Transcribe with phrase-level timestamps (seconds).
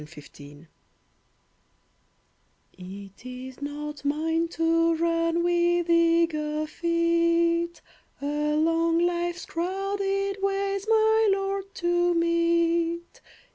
[0.01, 0.67] NOT MINE
[2.73, 7.81] It is not mine to run With eager feet
[8.19, 13.21] Along life's crowded ways, My Lord to meet.